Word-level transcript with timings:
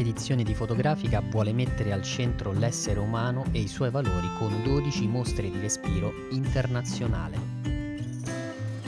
La 0.00 0.06
quarta 0.06 0.18
edizione 0.18 0.42
di 0.44 0.54
Fotografica 0.54 1.20
vuole 1.20 1.52
mettere 1.52 1.92
al 1.92 2.00
centro 2.00 2.52
l'essere 2.52 2.98
umano 2.98 3.44
e 3.52 3.60
i 3.60 3.68
suoi 3.68 3.90
valori 3.90 4.28
con 4.38 4.62
12 4.62 5.06
mostre 5.06 5.50
di 5.50 5.60
respiro 5.60 6.10
internazionale. 6.30 7.38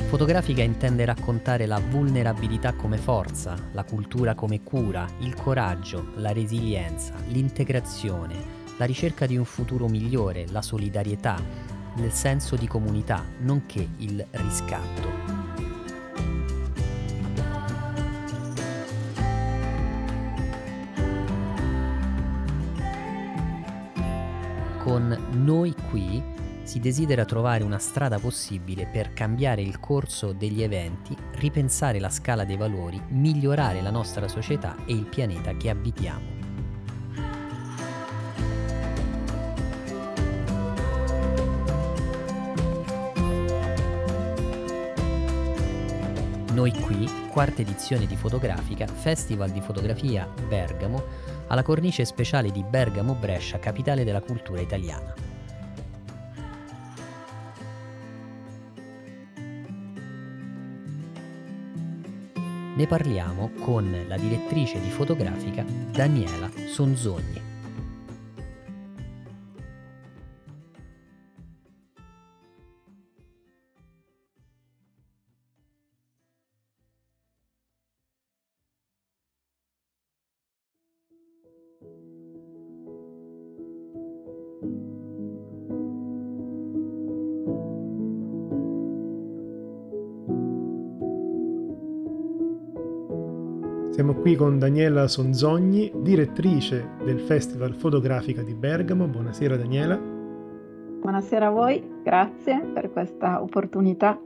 Fotografica 0.08 0.62
intende 0.62 1.04
raccontare 1.04 1.66
la 1.66 1.78
vulnerabilità 1.78 2.72
come 2.72 2.96
forza, 2.96 3.56
la 3.72 3.84
cultura 3.84 4.34
come 4.34 4.62
cura, 4.62 5.06
il 5.18 5.34
coraggio, 5.34 6.12
la 6.16 6.32
resilienza, 6.32 7.12
l'integrazione, 7.28 8.34
la 8.78 8.86
ricerca 8.86 9.26
di 9.26 9.36
un 9.36 9.44
futuro 9.44 9.88
migliore, 9.88 10.46
la 10.48 10.62
solidarietà, 10.62 11.38
il 11.96 12.10
senso 12.10 12.56
di 12.56 12.66
comunità, 12.66 13.22
nonché 13.40 13.86
il 13.98 14.24
riscatto. 14.30 15.41
Con 24.92 25.16
Noi 25.42 25.74
qui 25.88 26.22
si 26.64 26.78
desidera 26.78 27.24
trovare 27.24 27.64
una 27.64 27.78
strada 27.78 28.18
possibile 28.18 28.86
per 28.86 29.14
cambiare 29.14 29.62
il 29.62 29.80
corso 29.80 30.34
degli 30.34 30.62
eventi, 30.62 31.16
ripensare 31.36 31.98
la 31.98 32.10
scala 32.10 32.44
dei 32.44 32.58
valori, 32.58 33.00
migliorare 33.08 33.80
la 33.80 33.90
nostra 33.90 34.28
società 34.28 34.76
e 34.84 34.92
il 34.92 35.06
pianeta 35.06 35.56
che 35.56 35.70
abitiamo. 35.70 36.40
Noi 46.52 46.70
qui, 46.82 47.08
quarta 47.30 47.62
edizione 47.62 48.04
di 48.04 48.16
Fotografica, 48.16 48.86
Festival 48.86 49.48
di 49.48 49.62
Fotografia 49.62 50.28
Bergamo, 50.46 51.31
alla 51.52 51.62
cornice 51.62 52.06
speciale 52.06 52.50
di 52.50 52.64
Bergamo 52.64 53.12
Brescia, 53.14 53.58
capitale 53.58 54.04
della 54.04 54.22
cultura 54.22 54.62
italiana. 54.62 55.14
Ne 62.74 62.86
parliamo 62.86 63.50
con 63.60 64.04
la 64.08 64.16
direttrice 64.16 64.80
di 64.80 64.88
fotografica 64.88 65.62
Daniela 65.62 66.50
Sonzogni. 66.68 67.51
Siamo 94.02 94.18
qui 94.18 94.34
con 94.34 94.58
Daniela 94.58 95.06
Sonzogni, 95.06 95.92
direttrice 95.94 96.96
del 97.04 97.20
Festival 97.20 97.72
Fotografica 97.76 98.42
di 98.42 98.52
Bergamo. 98.52 99.06
Buonasera 99.06 99.56
Daniela. 99.56 99.96
Buonasera 99.96 101.46
a 101.46 101.50
voi, 101.50 102.00
grazie 102.02 102.58
per 102.74 102.90
questa 102.90 103.40
opportunità. 103.40 104.20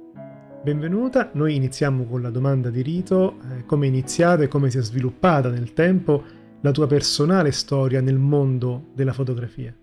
Benvenuta, 0.63 1.29
noi 1.35 1.57
iniziamo 1.57 2.05
con 2.05 2.23
la 2.23 2.31
domanda 2.31 2.71
di 2.71 2.81
rito, 2.81 3.35
eh, 3.35 3.67
come 3.67 3.85
è 3.85 3.89
iniziata 3.91 4.45
e 4.45 4.49
come 4.49 4.71
si 4.71 4.79
è 4.79 4.81
sviluppata 4.81 5.51
nel 5.51 5.75
tempo 5.75 6.23
la 6.63 6.71
tua 6.71 6.87
personale 6.87 7.53
storia 7.53 8.01
nel 8.01 8.17
mondo 8.17 8.87
della 8.95 9.13
fotografia. 9.13 9.75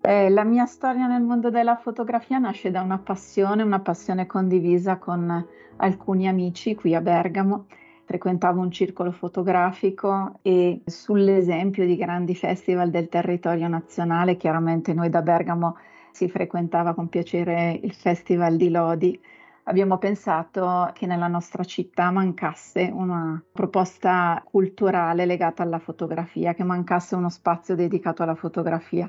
Eh, 0.00 0.30
la 0.30 0.44
mia 0.44 0.66
storia 0.66 1.08
nel 1.08 1.22
mondo 1.22 1.50
della 1.50 1.74
fotografia 1.74 2.38
nasce 2.38 2.70
da 2.70 2.82
una 2.82 2.98
passione, 2.98 3.64
una 3.64 3.80
passione 3.80 4.26
condivisa 4.26 4.96
con 4.98 5.44
alcuni 5.78 6.28
amici 6.28 6.76
qui 6.76 6.94
a 6.94 7.00
Bergamo 7.00 7.66
frequentavo 8.08 8.62
un 8.62 8.70
circolo 8.70 9.12
fotografico 9.12 10.38
e 10.40 10.80
sull'esempio 10.86 11.84
di 11.84 11.94
grandi 11.94 12.34
festival 12.34 12.88
del 12.88 13.10
territorio 13.10 13.68
nazionale, 13.68 14.38
chiaramente 14.38 14.94
noi 14.94 15.10
da 15.10 15.20
Bergamo 15.20 15.76
si 16.10 16.26
frequentava 16.26 16.94
con 16.94 17.10
piacere 17.10 17.78
il 17.82 17.92
Festival 17.92 18.56
di 18.56 18.70
Lodi, 18.70 19.20
abbiamo 19.64 19.98
pensato 19.98 20.90
che 20.94 21.04
nella 21.04 21.26
nostra 21.26 21.64
città 21.64 22.10
mancasse 22.10 22.90
una 22.90 23.42
proposta 23.52 24.42
culturale 24.42 25.26
legata 25.26 25.62
alla 25.62 25.78
fotografia, 25.78 26.54
che 26.54 26.64
mancasse 26.64 27.14
uno 27.14 27.28
spazio 27.28 27.74
dedicato 27.74 28.22
alla 28.22 28.34
fotografia. 28.34 29.06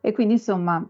E 0.00 0.12
quindi 0.12 0.32
insomma 0.34 0.82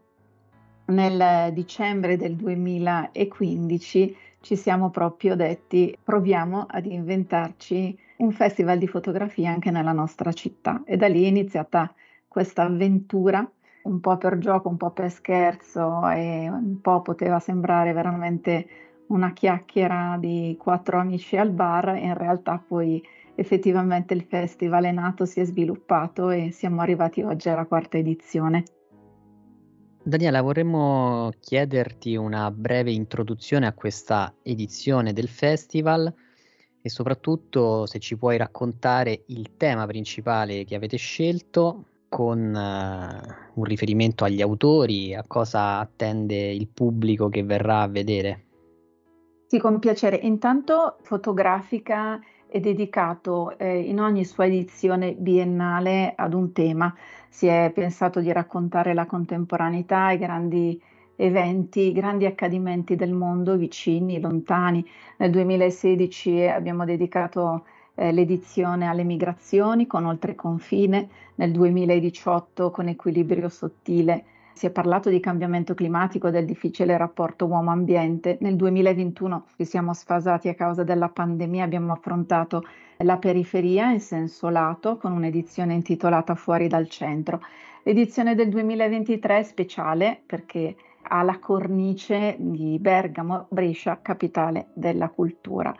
nel 0.86 1.52
dicembre 1.52 2.16
del 2.16 2.36
2015 2.36 4.16
ci 4.40 4.56
siamo 4.56 4.90
proprio 4.90 5.36
detti 5.36 5.96
proviamo 6.02 6.66
ad 6.68 6.86
inventarci 6.86 7.98
un 8.18 8.32
festival 8.32 8.78
di 8.78 8.86
fotografia 8.86 9.50
anche 9.50 9.70
nella 9.70 9.92
nostra 9.92 10.32
città 10.32 10.82
e 10.84 10.96
da 10.96 11.08
lì 11.08 11.24
è 11.24 11.28
iniziata 11.28 11.92
questa 12.26 12.62
avventura 12.62 13.48
un 13.82 14.00
po' 14.00 14.16
per 14.18 14.38
gioco, 14.38 14.68
un 14.68 14.76
po' 14.76 14.90
per 14.90 15.10
scherzo 15.10 16.08
e 16.10 16.48
un 16.48 16.80
po' 16.80 17.02
poteva 17.02 17.38
sembrare 17.38 17.92
veramente 17.92 18.68
una 19.06 19.32
chiacchiera 19.32 20.16
di 20.18 20.56
quattro 20.58 20.98
amici 20.98 21.36
al 21.36 21.50
bar 21.50 21.90
e 21.90 22.00
in 22.00 22.14
realtà 22.14 22.62
poi 22.64 23.02
effettivamente 23.34 24.14
il 24.14 24.22
festival 24.22 24.84
è 24.84 24.92
nato, 24.92 25.24
si 25.24 25.40
è 25.40 25.44
sviluppato 25.44 26.30
e 26.30 26.50
siamo 26.52 26.82
arrivati 26.82 27.22
oggi 27.22 27.48
alla 27.48 27.64
quarta 27.64 27.96
edizione. 27.96 28.64
Daniela, 30.02 30.40
vorremmo 30.40 31.30
chiederti 31.40 32.16
una 32.16 32.50
breve 32.50 32.90
introduzione 32.90 33.66
a 33.66 33.74
questa 33.74 34.32
edizione 34.42 35.12
del 35.12 35.28
festival 35.28 36.12
e 36.80 36.88
soprattutto 36.88 37.84
se 37.84 37.98
ci 37.98 38.16
puoi 38.16 38.38
raccontare 38.38 39.24
il 39.26 39.58
tema 39.58 39.86
principale 39.86 40.64
che 40.64 40.74
avete 40.74 40.96
scelto 40.96 41.84
con 42.08 42.38
uh, 42.38 43.58
un 43.60 43.64
riferimento 43.64 44.24
agli 44.24 44.40
autori, 44.40 45.14
a 45.14 45.22
cosa 45.26 45.78
attende 45.78 46.50
il 46.50 46.68
pubblico 46.68 47.28
che 47.28 47.44
verrà 47.44 47.82
a 47.82 47.88
vedere. 47.88 48.44
Sì, 49.46 49.58
con 49.58 49.78
piacere. 49.78 50.16
Intanto 50.16 50.96
fotografica 51.02 52.18
è 52.50 52.58
dedicato 52.60 53.56
eh, 53.58 53.78
in 53.78 54.00
ogni 54.00 54.24
sua 54.24 54.46
edizione 54.46 55.12
biennale 55.12 56.12
ad 56.16 56.34
un 56.34 56.52
tema. 56.52 56.94
Si 57.28 57.46
è 57.46 57.70
pensato 57.72 58.20
di 58.20 58.32
raccontare 58.32 58.92
la 58.92 59.06
contemporaneità, 59.06 60.10
i 60.10 60.18
grandi 60.18 60.80
eventi, 61.16 61.80
i 61.80 61.92
grandi 61.92 62.26
accadimenti 62.26 62.96
del 62.96 63.12
mondo, 63.12 63.56
vicini, 63.56 64.20
lontani. 64.20 64.84
Nel 65.18 65.30
2016 65.30 66.46
abbiamo 66.46 66.84
dedicato 66.84 67.66
eh, 67.94 68.10
l'edizione 68.12 68.86
alle 68.86 69.04
migrazioni 69.04 69.86
con 69.86 70.06
Oltreconfine, 70.06 71.08
nel 71.36 71.52
2018 71.52 72.70
con 72.70 72.88
Equilibrio 72.88 73.48
sottile 73.48 74.24
si 74.52 74.66
è 74.66 74.70
parlato 74.70 75.08
di 75.08 75.20
cambiamento 75.20 75.74
climatico, 75.74 76.30
del 76.30 76.44
difficile 76.44 76.96
rapporto 76.96 77.46
uomo-ambiente. 77.46 78.38
Nel 78.40 78.56
2021 78.56 79.46
ci 79.56 79.64
siamo 79.64 79.94
sfasati 79.94 80.48
a 80.48 80.54
causa 80.54 80.82
della 80.84 81.08
pandemia, 81.08 81.64
abbiamo 81.64 81.92
affrontato 81.92 82.64
la 82.98 83.16
periferia 83.16 83.90
in 83.90 84.00
senso 84.00 84.48
lato 84.48 84.96
con 84.96 85.12
un'edizione 85.12 85.74
intitolata 85.74 86.34
Fuori 86.34 86.68
dal 86.68 86.88
centro. 86.88 87.40
L'edizione 87.82 88.34
del 88.34 88.50
2023 88.50 89.38
è 89.38 89.42
speciale 89.42 90.20
perché 90.26 90.76
ha 91.02 91.22
la 91.22 91.38
cornice 91.38 92.36
di 92.38 92.78
Bergamo, 92.78 93.46
Brescia, 93.48 94.00
capitale 94.02 94.68
della 94.74 95.08
cultura. 95.08 95.74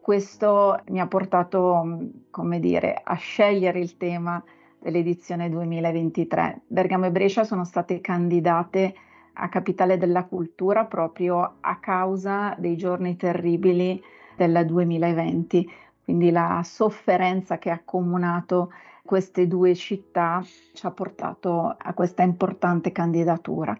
Questo 0.00 0.82
mi 0.88 1.00
ha 1.00 1.06
portato, 1.06 1.98
come 2.30 2.60
dire, 2.60 3.00
a 3.02 3.14
scegliere 3.14 3.78
il 3.78 3.96
tema 3.96 4.42
dell'edizione 4.84 5.48
2023. 5.48 6.60
Bergamo 6.66 7.06
e 7.06 7.10
Brescia 7.10 7.42
sono 7.42 7.64
state 7.64 8.02
candidate 8.02 8.94
a 9.32 9.48
Capitale 9.48 9.96
della 9.96 10.24
Cultura 10.24 10.84
proprio 10.84 11.56
a 11.60 11.78
causa 11.80 12.54
dei 12.58 12.76
giorni 12.76 13.16
terribili 13.16 14.00
del 14.36 14.64
2020. 14.66 15.72
Quindi 16.04 16.30
la 16.30 16.60
sofferenza 16.62 17.56
che 17.56 17.70
ha 17.70 17.74
accomunato 17.74 18.72
queste 19.02 19.46
due 19.48 19.74
città 19.74 20.44
ci 20.74 20.84
ha 20.84 20.90
portato 20.90 21.74
a 21.78 21.94
questa 21.94 22.22
importante 22.22 22.92
candidatura. 22.92 23.76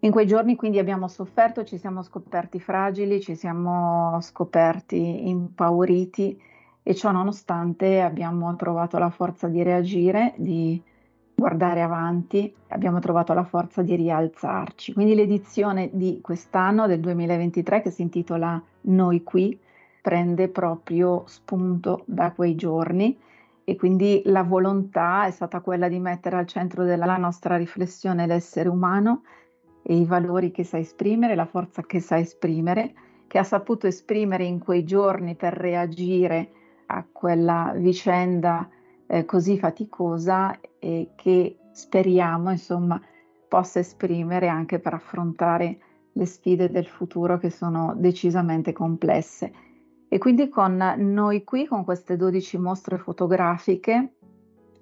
In 0.00 0.10
quei 0.10 0.26
giorni 0.26 0.54
quindi 0.54 0.78
abbiamo 0.78 1.08
sofferto, 1.08 1.64
ci 1.64 1.78
siamo 1.78 2.02
scoperti 2.02 2.60
fragili, 2.60 3.22
ci 3.22 3.36
siamo 3.36 4.18
scoperti 4.20 5.28
impauriti 5.28 6.38
e 6.82 6.94
ciò 6.94 7.12
nonostante 7.12 8.00
abbiamo 8.00 8.54
trovato 8.56 8.98
la 8.98 9.10
forza 9.10 9.48
di 9.48 9.62
reagire, 9.62 10.34
di 10.36 10.82
guardare 11.34 11.82
avanti, 11.82 12.54
abbiamo 12.68 12.98
trovato 12.98 13.32
la 13.32 13.44
forza 13.44 13.82
di 13.82 13.94
rialzarci. 13.94 14.92
Quindi 14.92 15.14
l'edizione 15.14 15.90
di 15.92 16.20
quest'anno, 16.20 16.86
del 16.86 17.00
2023, 17.00 17.82
che 17.82 17.90
si 17.90 18.02
intitola 18.02 18.62
Noi 18.82 19.22
qui, 19.22 19.58
prende 20.00 20.48
proprio 20.48 21.22
spunto 21.26 22.02
da 22.06 22.32
quei 22.32 22.56
giorni 22.56 23.16
e 23.64 23.76
quindi 23.76 24.22
la 24.24 24.42
volontà 24.42 25.26
è 25.26 25.30
stata 25.30 25.60
quella 25.60 25.88
di 25.88 26.00
mettere 26.00 26.36
al 26.36 26.46
centro 26.46 26.82
della 26.82 27.16
nostra 27.16 27.56
riflessione 27.56 28.26
l'essere 28.26 28.68
umano 28.68 29.22
e 29.82 29.96
i 29.96 30.04
valori 30.04 30.50
che 30.50 30.64
sa 30.64 30.78
esprimere, 30.78 31.36
la 31.36 31.46
forza 31.46 31.82
che 31.82 32.00
sa 32.00 32.18
esprimere, 32.18 32.92
che 33.28 33.38
ha 33.38 33.44
saputo 33.44 33.86
esprimere 33.86 34.44
in 34.44 34.58
quei 34.58 34.84
giorni 34.84 35.36
per 35.36 35.54
reagire 35.54 36.50
a 36.92 37.06
quella 37.10 37.72
vicenda 37.76 38.68
eh, 39.06 39.24
così 39.24 39.58
faticosa 39.58 40.58
e 40.78 41.10
che 41.16 41.56
speriamo 41.72 42.50
insomma 42.50 43.00
possa 43.48 43.78
esprimere 43.78 44.48
anche 44.48 44.78
per 44.78 44.94
affrontare 44.94 45.78
le 46.12 46.26
sfide 46.26 46.70
del 46.70 46.86
futuro 46.86 47.38
che 47.38 47.50
sono 47.50 47.94
decisamente 47.96 48.72
complesse. 48.72 49.52
E 50.08 50.18
quindi 50.18 50.48
con 50.48 50.76
noi 50.98 51.42
qui, 51.44 51.66
con 51.66 51.84
queste 51.84 52.16
12 52.16 52.58
mostre 52.58 52.98
fotografiche 52.98 54.14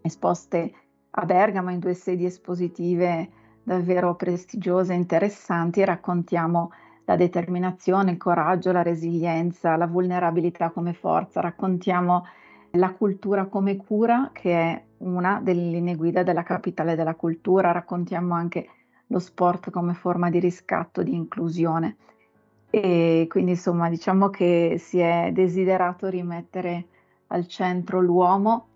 esposte 0.03 0.73
a 1.11 1.25
Bergamo 1.25 1.71
in 1.71 1.79
due 1.79 1.95
sedi 1.95 2.25
espositive 2.25 3.31
davvero 3.62 4.17
prestigiose 4.17 4.93
e 4.93 4.97
interessanti, 4.97 5.85
raccontiamo 5.85 6.71
la 7.11 7.17
determinazione, 7.17 8.12
il 8.12 8.17
coraggio, 8.19 8.71
la 8.71 8.83
resilienza, 8.83 9.75
la 9.75 9.89
vulnerabilità 9.89 10.71
come 10.71 10.93
forza, 10.93 11.41
raccontiamo 11.41 12.25
la 12.73 12.93
cultura 12.93 13.47
come 13.47 13.77
cura, 13.77 14.31
che 14.33 14.53
è 14.53 14.85
una 14.99 15.41
delle 15.43 15.71
linee 15.71 15.97
guida 15.97 16.23
della 16.23 16.45
capitale 16.45 16.95
della 16.95 17.17
cultura, 17.17 17.73
raccontiamo 17.73 18.35
anche 18.35 18.69
lo 19.09 19.19
sport 19.19 19.71
come 19.71 19.95
forma 19.95 20.31
di 20.31 20.39
riscatto, 20.39 21.03
di 21.03 21.12
inclusione. 21.12 21.97
E 22.71 23.27
quindi 23.29 23.53
insomma 23.53 23.89
diciamo 23.89 24.31
che 24.31 24.77
si 24.79 25.01
è 25.01 25.31
desiderato 25.33 26.09
rimettere 26.09 26.85
al 27.29 27.49
centro 27.49 28.01
l'uomo 28.01 28.69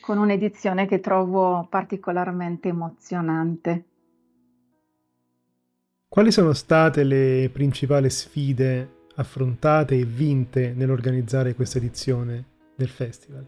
con 0.00 0.18
un'edizione 0.18 0.86
che 0.86 1.00
trovo 1.00 1.66
particolarmente 1.68 2.68
emozionante. 2.68 3.86
Quali 6.12 6.30
sono 6.30 6.52
state 6.52 7.04
le 7.04 7.48
principali 7.50 8.10
sfide 8.10 9.06
affrontate 9.14 9.98
e 9.98 10.04
vinte 10.04 10.74
nell'organizzare 10.76 11.54
questa 11.54 11.78
edizione 11.78 12.44
del 12.76 12.90
festival? 12.90 13.46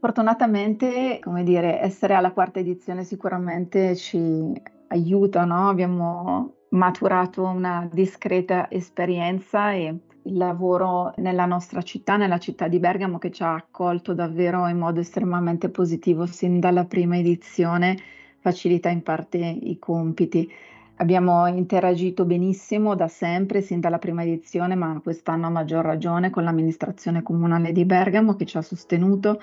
Fortunatamente, 0.00 1.20
come 1.22 1.44
dire, 1.44 1.80
essere 1.80 2.14
alla 2.14 2.32
quarta 2.32 2.58
edizione 2.58 3.04
sicuramente 3.04 3.94
ci 3.94 4.52
aiuta, 4.88 5.44
no? 5.44 5.68
Abbiamo 5.68 6.54
maturato 6.70 7.44
una 7.44 7.88
discreta 7.88 8.68
esperienza 8.68 9.70
e 9.74 9.96
il 10.24 10.36
lavoro 10.36 11.12
nella 11.18 11.46
nostra 11.46 11.82
città, 11.82 12.16
nella 12.16 12.38
città 12.38 12.66
di 12.66 12.80
Bergamo, 12.80 13.18
che 13.18 13.30
ci 13.30 13.44
ha 13.44 13.54
accolto 13.54 14.12
davvero 14.12 14.66
in 14.66 14.78
modo 14.78 14.98
estremamente 14.98 15.68
positivo 15.68 16.26
sin 16.26 16.58
dalla 16.58 16.84
prima 16.84 17.16
edizione, 17.16 17.96
facilita 18.40 18.88
in 18.88 19.04
parte 19.04 19.38
i 19.38 19.78
compiti. 19.78 20.50
Abbiamo 20.98 21.46
interagito 21.46 22.24
benissimo 22.24 22.94
da 22.94 23.06
sempre, 23.06 23.60
sin 23.60 23.80
dalla 23.80 23.98
prima 23.98 24.22
edizione, 24.22 24.74
ma 24.74 24.98
quest'anno 25.02 25.46
a 25.46 25.50
maggior 25.50 25.84
ragione 25.84 26.30
con 26.30 26.42
l'amministrazione 26.42 27.22
comunale 27.22 27.72
di 27.72 27.84
Bergamo 27.84 28.34
che 28.34 28.46
ci 28.46 28.56
ha 28.56 28.62
sostenuto. 28.62 29.42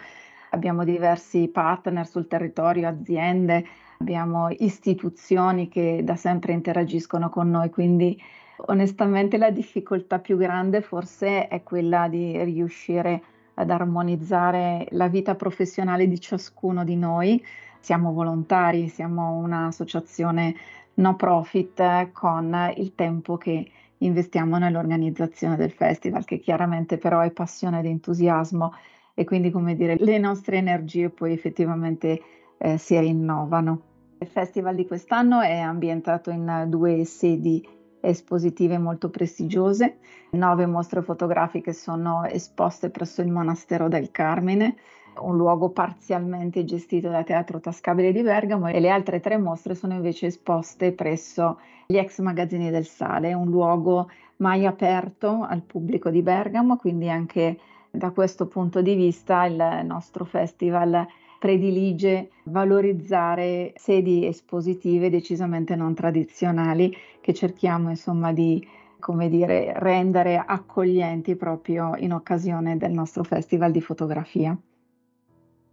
Abbiamo 0.50 0.84
diversi 0.84 1.48
partner 1.50 2.08
sul 2.08 2.28
territorio, 2.28 2.88
aziende, 2.88 3.64
abbiamo 4.00 4.50
istituzioni 4.50 5.68
che 5.70 6.02
da 6.04 6.16
sempre 6.16 6.54
interagiscono 6.54 7.30
con 7.30 7.52
noi, 7.52 7.70
quindi 7.70 8.20
onestamente 8.66 9.38
la 9.38 9.52
difficoltà 9.52 10.18
più 10.18 10.38
grande 10.38 10.82
forse 10.82 11.48
è 11.48 11.62
quella 11.62 12.08
di 12.08 12.44
riuscire 12.44 13.22
ad 13.54 13.70
armonizzare 13.70 14.88
la 14.92 15.08
vita 15.08 15.36
professionale 15.36 16.08
di 16.08 16.20
ciascuno 16.20 16.84
di 16.84 16.96
noi. 16.96 17.44
Siamo 17.80 18.12
volontari, 18.12 18.88
siamo 18.88 19.36
un'associazione 19.36 20.56
no 20.96 21.16
profit 21.16 22.12
con 22.12 22.74
il 22.76 22.94
tempo 22.96 23.38
che 23.38 23.70
investiamo 23.98 24.58
nell'organizzazione 24.58 25.56
del 25.56 25.72
festival, 25.72 26.26
che 26.26 26.40
chiaramente 26.40 26.98
però 26.98 27.22
è 27.22 27.32
passione 27.32 27.80
ed 27.80 27.86
entusiasmo 27.86 28.74
e 29.14 29.24
quindi 29.24 29.52
come 29.52 29.76
dire 29.76 29.96
le 30.00 30.18
nostre 30.18 30.58
energie 30.58 31.10
poi 31.10 31.34
effettivamente 31.34 32.22
eh, 32.58 32.78
si 32.78 33.00
rinnovano. 33.00 33.82
Il 34.20 34.28
festival 34.28 34.76
di 34.76 34.88
quest'anno 34.88 35.42
è 35.42 35.58
ambientato 35.58 36.30
in 36.30 36.66
due 36.68 37.04
sedi 37.06 37.66
espositive 38.00 38.78
molto 38.78 39.10
prestigiose. 39.10 39.98
Nove 40.32 40.66
mostre 40.66 41.02
fotografiche 41.02 41.74
sono 41.74 42.26
esposte 42.26 42.90
presso 42.90 43.22
il 43.22 43.32
Monastero 43.32 43.88
del 43.88 44.12
Carmine, 44.12 44.76
un 45.20 45.38
luogo 45.38 45.70
parzialmente 45.70 46.66
gestito 46.66 47.10
da 47.10 47.24
Teatro 47.24 47.60
Tascabile 47.60 48.12
di 48.12 48.22
Bergamo 48.22 48.68
e 48.68 48.80
le 48.80 48.90
altre 48.90 49.20
tre 49.20 49.38
mostre 49.38 49.76
sono 49.76 49.94
invece 49.94 50.28
esposte 50.28 50.92
presso 50.92 51.60
gli 51.86 51.98
ex 51.98 52.20
magazzini 52.20 52.70
del 52.70 52.86
Sale, 52.86 53.34
un 53.34 53.50
luogo 53.50 54.10
mai 54.38 54.66
aperto 54.66 55.46
al 55.48 55.62
pubblico 55.62 56.10
di 56.10 56.22
Bergamo, 56.22 56.78
quindi 56.78 57.10
anche 57.10 57.58
da 57.92 58.12
questo 58.12 58.48
punto 58.48 58.82
di 58.82 58.96
vista 58.96 59.46
il 59.46 59.82
nostro 59.86 60.26
festival 60.26 61.06
predilige 61.40 62.30
valorizzare 62.46 63.74
sedi 63.76 64.26
espositive 64.26 65.10
decisamente 65.10 65.76
non 65.76 65.94
tradizionali 65.94 66.96
che 67.20 67.34
cerchiamo 67.34 67.90
insomma 67.90 68.32
di 68.32 68.66
come 69.04 69.28
dire, 69.28 69.74
rendere 69.76 70.38
accoglienti 70.38 71.36
proprio 71.36 71.94
in 71.98 72.14
occasione 72.14 72.78
del 72.78 72.94
nostro 72.94 73.26
festival 73.26 73.70
di 73.70 73.82
fotografia. 73.82 74.58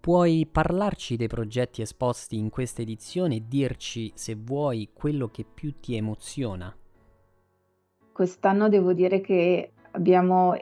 Puoi 0.01 0.49
parlarci 0.51 1.17
dei 1.17 1.27
progetti 1.27 1.83
esposti 1.83 2.39
in 2.39 2.49
questa 2.49 2.81
edizione 2.81 3.37
e 3.37 3.43
dirci, 3.47 4.11
se 4.15 4.35
vuoi, 4.35 4.89
quello 4.95 5.29
che 5.29 5.45
più 5.45 5.75
ti 5.79 5.95
emoziona? 5.95 6.75
Quest'anno 8.11 8.71
devo 8.71 8.95
dire 8.95 9.21
che 9.21 9.73
abbiamo 9.91 10.57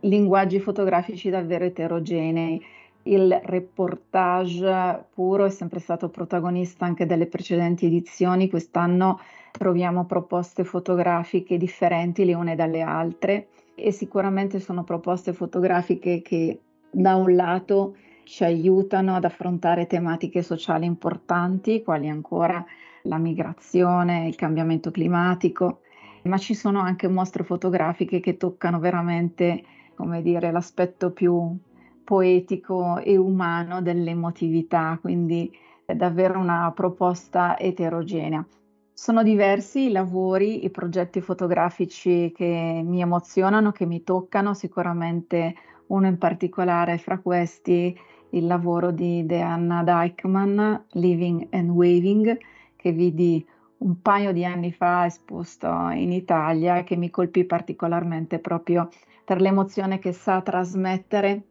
linguaggi 0.00 0.60
fotografici 0.60 1.30
davvero 1.30 1.64
eterogenei 1.64 2.62
il 3.04 3.40
reportage 3.44 5.06
puro 5.12 5.46
è 5.46 5.50
sempre 5.50 5.80
stato 5.80 6.08
protagonista 6.08 6.84
anche 6.84 7.06
delle 7.06 7.26
precedenti 7.26 7.86
edizioni, 7.86 8.48
quest'anno 8.48 9.18
troviamo 9.50 10.04
proposte 10.04 10.64
fotografiche 10.64 11.56
differenti 11.56 12.24
le 12.24 12.34
une 12.34 12.54
dalle 12.54 12.80
altre 12.80 13.48
e 13.74 13.90
sicuramente 13.90 14.60
sono 14.60 14.84
proposte 14.84 15.32
fotografiche 15.32 16.22
che 16.22 16.60
da 16.90 17.16
un 17.16 17.34
lato 17.34 17.96
ci 18.24 18.44
aiutano 18.44 19.14
ad 19.14 19.24
affrontare 19.24 19.86
tematiche 19.86 20.42
sociali 20.42 20.86
importanti, 20.86 21.82
quali 21.82 22.08
ancora 22.08 22.64
la 23.02 23.18
migrazione, 23.18 24.28
il 24.28 24.36
cambiamento 24.36 24.90
climatico, 24.90 25.80
ma 26.24 26.38
ci 26.38 26.54
sono 26.54 26.80
anche 26.80 27.08
mostre 27.08 27.42
fotografiche 27.42 28.20
che 28.20 28.36
toccano 28.36 28.78
veramente, 28.78 29.64
come 29.94 30.22
dire, 30.22 30.52
l'aspetto 30.52 31.10
più 31.10 31.56
poetico 32.04 32.98
e 32.98 33.16
umano 33.16 33.82
dell'emotività, 33.82 34.98
quindi 35.00 35.50
è 35.84 35.94
davvero 35.94 36.38
una 36.38 36.70
proposta 36.74 37.58
eterogenea. 37.58 38.44
Sono 38.92 39.22
diversi 39.22 39.86
i 39.86 39.90
lavori, 39.90 40.64
i 40.64 40.70
progetti 40.70 41.20
fotografici 41.20 42.32
che 42.34 42.82
mi 42.84 43.00
emozionano, 43.00 43.72
che 43.72 43.86
mi 43.86 44.04
toccano, 44.04 44.54
sicuramente 44.54 45.54
uno 45.86 46.06
in 46.06 46.18
particolare 46.18 46.98
fra 46.98 47.18
questi 47.18 47.98
il 48.32 48.46
lavoro 48.46 48.90
di 48.90 49.24
Deanna 49.26 49.82
Deichmann, 49.82 50.74
Living 50.92 51.48
and 51.50 51.70
Waving, 51.70 52.38
che 52.76 52.92
vidi 52.92 53.44
un 53.78 54.00
paio 54.00 54.32
di 54.32 54.44
anni 54.44 54.72
fa 54.72 55.06
esposto 55.06 55.68
in 55.92 56.12
Italia 56.12 56.78
e 56.78 56.84
che 56.84 56.96
mi 56.96 57.10
colpì 57.10 57.44
particolarmente 57.44 58.38
proprio 58.38 58.88
per 59.24 59.40
l'emozione 59.40 59.98
che 59.98 60.12
sa 60.12 60.40
trasmettere 60.40 61.42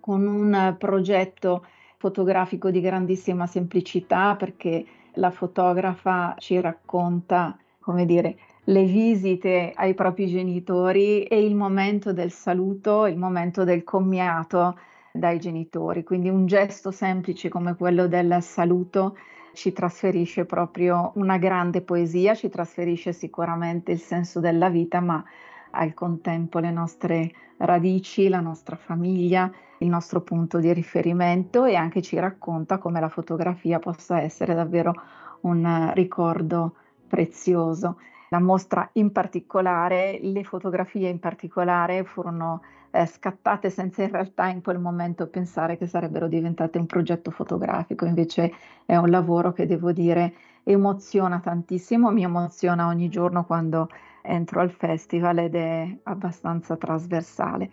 con 0.00 0.26
un 0.26 0.76
progetto 0.78 1.64
fotografico 1.96 2.70
di 2.70 2.80
grandissima 2.80 3.46
semplicità 3.46 4.36
perché 4.36 4.84
la 5.14 5.30
fotografa 5.30 6.34
ci 6.38 6.60
racconta, 6.60 7.56
come 7.80 8.04
dire, 8.04 8.38
le 8.64 8.84
visite 8.84 9.72
ai 9.74 9.94
propri 9.94 10.26
genitori 10.26 11.24
e 11.24 11.44
il 11.44 11.56
momento 11.56 12.12
del 12.12 12.30
saluto, 12.30 13.06
il 13.06 13.16
momento 13.16 13.64
del 13.64 13.82
commiato 13.82 14.78
dai 15.12 15.38
genitori. 15.38 16.04
Quindi 16.04 16.28
un 16.28 16.46
gesto 16.46 16.90
semplice 16.90 17.48
come 17.48 17.74
quello 17.74 18.06
del 18.06 18.38
saluto 18.42 19.16
ci 19.52 19.72
trasferisce 19.72 20.44
proprio 20.44 21.12
una 21.16 21.38
grande 21.38 21.82
poesia, 21.82 22.34
ci 22.34 22.48
trasferisce 22.48 23.12
sicuramente 23.12 23.92
il 23.92 23.98
senso 23.98 24.40
della 24.40 24.68
vita, 24.68 25.00
ma 25.00 25.24
al 25.70 25.94
contempo 25.94 26.58
le 26.60 26.70
nostre 26.70 27.32
radici, 27.58 28.28
la 28.28 28.40
nostra 28.40 28.76
famiglia, 28.76 29.50
il 29.78 29.88
nostro 29.88 30.20
punto 30.20 30.58
di 30.58 30.72
riferimento 30.72 31.64
e 31.64 31.74
anche 31.74 32.02
ci 32.02 32.18
racconta 32.18 32.78
come 32.78 33.00
la 33.00 33.08
fotografia 33.08 33.78
possa 33.78 34.20
essere 34.20 34.54
davvero 34.54 34.92
un 35.40 35.90
ricordo 35.94 36.74
prezioso. 37.06 37.98
La 38.30 38.40
mostra 38.40 38.88
in 38.94 39.10
particolare, 39.12 40.18
le 40.22 40.44
fotografie 40.44 41.08
in 41.08 41.18
particolare 41.18 42.04
furono 42.04 42.62
eh, 42.90 43.06
scattate 43.06 43.70
senza 43.70 44.02
in 44.02 44.10
realtà 44.10 44.48
in 44.48 44.62
quel 44.62 44.78
momento 44.78 45.28
pensare 45.28 45.76
che 45.76 45.86
sarebbero 45.86 46.28
diventate 46.28 46.78
un 46.78 46.86
progetto 46.86 47.30
fotografico, 47.30 48.04
invece 48.04 48.52
è 48.84 48.96
un 48.96 49.10
lavoro 49.10 49.52
che 49.52 49.66
devo 49.66 49.92
dire 49.92 50.34
emoziona 50.64 51.40
tantissimo, 51.40 52.10
mi 52.10 52.24
emoziona 52.24 52.86
ogni 52.86 53.08
giorno 53.08 53.44
quando 53.44 53.88
entro 54.22 54.60
al 54.60 54.70
festival 54.70 55.38
ed 55.38 55.54
è 55.54 55.96
abbastanza 56.04 56.76
trasversale. 56.76 57.70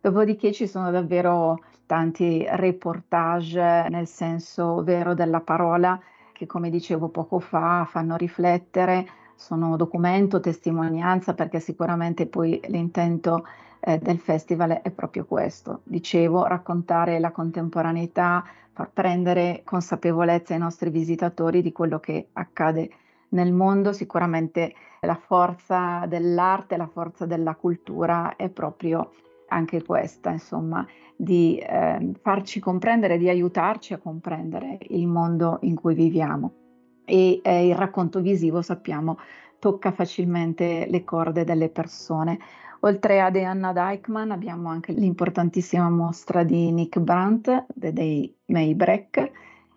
Dopodiché 0.00 0.52
ci 0.52 0.66
sono 0.66 0.90
davvero 0.90 1.62
tanti 1.84 2.46
reportage 2.48 3.86
nel 3.88 4.06
senso 4.06 4.82
vero 4.82 5.14
della 5.14 5.40
parola 5.40 6.00
che 6.32 6.46
come 6.46 6.70
dicevo 6.70 7.08
poco 7.08 7.40
fa 7.40 7.84
fanno 7.90 8.16
riflettere, 8.16 9.06
sono 9.38 9.76
documento, 9.76 10.40
testimonianza 10.40 11.32
perché 11.32 11.60
sicuramente 11.60 12.26
poi 12.26 12.60
l'intento 12.66 13.46
eh, 13.78 13.98
del 13.98 14.18
festival 14.18 14.80
è 14.82 14.90
proprio 14.90 15.24
questo. 15.24 15.82
Dicevo, 15.84 16.44
raccontare 16.46 17.20
la 17.20 17.30
contemporaneità, 17.30 18.44
far 18.72 18.90
prendere 18.92 19.62
consapevolezza 19.64 20.54
ai 20.54 20.58
nostri 20.58 20.90
visitatori 20.90 21.62
di 21.62 21.70
quello 21.70 22.00
che 22.00 22.30
accade 22.32 22.90
nel 23.30 23.52
mondo. 23.52 23.92
Sicuramente 23.92 24.74
la 25.02 25.14
forza 25.14 26.04
dell'arte, 26.08 26.76
la 26.76 26.88
forza 26.88 27.24
della 27.24 27.54
cultura 27.54 28.34
è 28.34 28.48
proprio 28.48 29.12
anche 29.50 29.84
questa, 29.84 30.30
insomma, 30.30 30.84
di 31.16 31.58
eh, 31.58 32.12
farci 32.20 32.58
comprendere, 32.58 33.18
di 33.18 33.28
aiutarci 33.28 33.94
a 33.94 33.98
comprendere 33.98 34.78
il 34.88 35.06
mondo 35.06 35.58
in 35.62 35.76
cui 35.76 35.94
viviamo. 35.94 36.67
E 37.10 37.40
eh, 37.42 37.68
il 37.68 37.74
racconto 37.74 38.20
visivo, 38.20 38.60
sappiamo, 38.60 39.18
tocca 39.58 39.92
facilmente 39.92 40.86
le 40.88 41.04
corde 41.04 41.44
delle 41.44 41.70
persone. 41.70 42.38
Oltre 42.80 43.20
ad 43.22 43.34
Anna 43.36 43.72
Deichmann 43.72 44.30
abbiamo 44.30 44.68
anche 44.68 44.92
l'importantissima 44.92 45.88
mostra 45.88 46.44
di 46.44 46.70
Nick 46.70 47.00
Brandt 47.00 47.64
dei 47.74 48.32
Maybreak 48.46 49.30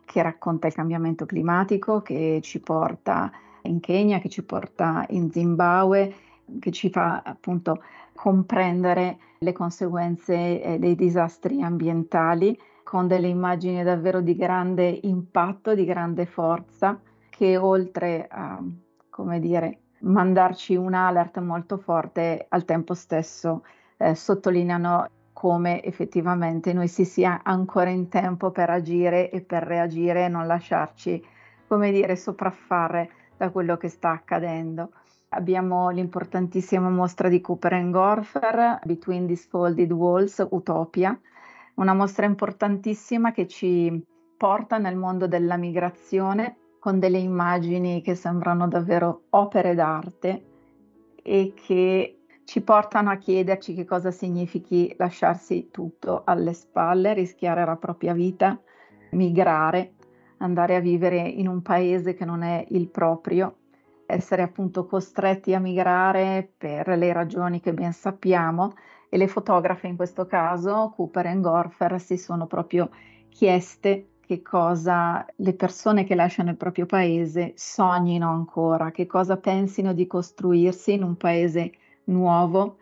che 0.05 0.21
racconta 0.21 0.67
il 0.67 0.73
cambiamento 0.73 1.25
climatico 1.25 2.01
che 2.01 2.39
ci 2.43 2.59
porta 2.59 3.31
in 3.63 3.79
Kenya, 3.79 4.19
che 4.19 4.27
ci 4.27 4.43
porta 4.43 5.05
in 5.09 5.31
Zimbabwe, 5.31 6.13
che 6.59 6.71
ci 6.71 6.89
fa 6.89 7.21
appunto 7.23 7.81
comprendere 8.13 9.17
le 9.39 9.53
conseguenze 9.53 10.61
eh, 10.61 10.79
dei 10.79 10.95
disastri 10.95 11.61
ambientali 11.61 12.59
con 12.83 13.07
delle 13.07 13.29
immagini 13.29 13.81
davvero 13.83 14.19
di 14.19 14.35
grande 14.35 14.99
impatto, 15.03 15.73
di 15.73 15.85
grande 15.85 16.25
forza, 16.25 16.99
che 17.41 17.57
oltre 17.57 18.27
a, 18.29 18.63
come 19.09 19.39
dire, 19.39 19.79
mandarci 20.01 20.75
un 20.75 20.93
alert 20.93 21.39
molto 21.39 21.77
forte, 21.77 22.45
al 22.47 22.65
tempo 22.65 22.93
stesso 22.93 23.63
eh, 23.97 24.13
sottolineano 24.13 25.09
come 25.33 25.83
effettivamente 25.83 26.71
noi 26.71 26.87
si 26.87 27.03
sia 27.03 27.41
ancora 27.43 27.89
in 27.89 28.09
tempo 28.09 28.51
per 28.51 28.69
agire 28.69 29.31
e 29.31 29.41
per 29.41 29.63
reagire 29.63 30.25
e 30.25 30.27
non 30.27 30.45
lasciarci, 30.45 31.19
come 31.67 31.91
dire, 31.91 32.15
sopraffare 32.15 33.09
da 33.37 33.49
quello 33.49 33.75
che 33.75 33.87
sta 33.87 34.11
accadendo. 34.11 34.91
Abbiamo 35.29 35.89
l'importantissima 35.89 36.89
mostra 36.91 37.27
di 37.27 37.41
Cooper 37.41 37.89
Gorfer, 37.89 38.81
Between 38.83 39.25
These 39.25 39.47
Folded 39.49 39.91
Walls, 39.91 40.45
Utopia, 40.51 41.19
una 41.77 41.95
mostra 41.95 42.27
importantissima 42.27 43.31
che 43.31 43.47
ci 43.47 43.99
porta 44.37 44.77
nel 44.77 44.95
mondo 44.95 45.25
della 45.25 45.57
migrazione 45.57 46.57
con 46.81 46.97
delle 46.97 47.19
immagini 47.19 48.01
che 48.01 48.15
sembrano 48.15 48.67
davvero 48.67 49.25
opere 49.29 49.75
d'arte 49.75 50.45
e 51.21 51.53
che 51.55 52.21
ci 52.43 52.61
portano 52.61 53.11
a 53.11 53.17
chiederci 53.17 53.75
che 53.75 53.85
cosa 53.85 54.09
significhi 54.09 54.91
lasciarsi 54.97 55.69
tutto 55.69 56.23
alle 56.25 56.53
spalle, 56.53 57.13
rischiare 57.13 57.63
la 57.63 57.75
propria 57.75 58.13
vita, 58.13 58.59
migrare, 59.11 59.93
andare 60.37 60.75
a 60.75 60.79
vivere 60.79 61.19
in 61.19 61.47
un 61.47 61.61
paese 61.61 62.15
che 62.15 62.25
non 62.25 62.41
è 62.41 62.65
il 62.69 62.87
proprio, 62.87 63.57
essere 64.07 64.41
appunto 64.41 64.87
costretti 64.87 65.53
a 65.53 65.59
migrare 65.59 66.51
per 66.57 66.87
le 66.97 67.13
ragioni 67.13 67.59
che 67.59 67.75
ben 67.75 67.93
sappiamo. 67.93 68.73
E 69.07 69.17
le 69.17 69.27
fotografe 69.27 69.85
in 69.85 69.97
questo 69.97 70.25
caso, 70.25 70.91
Cooper 70.95 71.27
e 71.27 71.39
Gorfer, 71.39 72.01
si 72.01 72.17
sono 72.17 72.47
proprio 72.47 72.89
chieste 73.29 74.07
che 74.31 74.41
cosa 74.41 75.25
le 75.35 75.53
persone 75.53 76.05
che 76.05 76.15
lasciano 76.15 76.51
il 76.51 76.55
proprio 76.55 76.85
paese 76.85 77.51
sognino 77.57 78.29
ancora, 78.29 78.89
che 78.89 79.05
cosa 79.05 79.35
pensino 79.35 79.91
di 79.91 80.07
costruirsi 80.07 80.93
in 80.93 81.03
un 81.03 81.17
paese 81.17 81.73
nuovo, 82.05 82.77